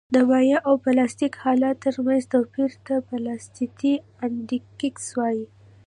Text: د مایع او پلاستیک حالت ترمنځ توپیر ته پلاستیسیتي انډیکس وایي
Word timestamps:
د 0.13 0.15
مایع 0.29 0.57
او 0.67 0.73
پلاستیک 0.85 1.33
حالت 1.43 1.75
ترمنځ 1.85 2.21
توپیر 2.33 2.71
ته 2.85 2.93
پلاستیسیتي 3.09 3.93
انډیکس 4.25 5.05
وایي 5.17 5.45